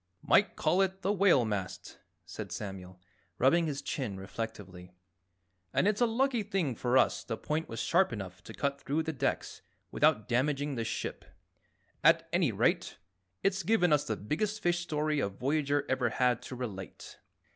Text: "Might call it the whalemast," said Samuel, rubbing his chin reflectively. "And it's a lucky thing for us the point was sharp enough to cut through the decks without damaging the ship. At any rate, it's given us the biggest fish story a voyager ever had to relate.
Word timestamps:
"Might 0.23 0.55
call 0.55 0.81
it 0.81 1.03
the 1.03 1.13
whalemast," 1.13 1.99
said 2.25 2.51
Samuel, 2.51 2.99
rubbing 3.37 3.67
his 3.67 3.83
chin 3.83 4.17
reflectively. 4.19 4.95
"And 5.73 5.87
it's 5.87 6.01
a 6.01 6.07
lucky 6.07 6.41
thing 6.41 6.73
for 6.75 6.97
us 6.97 7.23
the 7.23 7.37
point 7.37 7.69
was 7.69 7.79
sharp 7.79 8.11
enough 8.11 8.43
to 8.45 8.53
cut 8.55 8.81
through 8.81 9.03
the 9.03 9.13
decks 9.13 9.61
without 9.91 10.27
damaging 10.27 10.73
the 10.73 10.83
ship. 10.85 11.23
At 12.03 12.27
any 12.33 12.51
rate, 12.51 12.97
it's 13.43 13.61
given 13.61 13.93
us 13.93 14.03
the 14.05 14.17
biggest 14.17 14.59
fish 14.63 14.79
story 14.79 15.19
a 15.19 15.29
voyager 15.29 15.85
ever 15.87 16.09
had 16.09 16.41
to 16.45 16.55
relate. 16.55 17.19